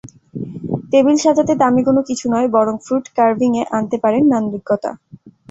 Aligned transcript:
Table 0.91 1.15
সাজাতে 1.23 1.53
দামি 1.61 1.81
কোনো 1.87 2.01
কিছু 2.09 2.25
নয়, 2.33 2.47
বরং 2.55 2.75
ফ্রুট 2.85 3.05
কার্ভিংয়ে 3.17 3.63
আনতে 3.77 3.97
পারেন 4.03 4.23
নান্দনিকতা। 4.31 4.89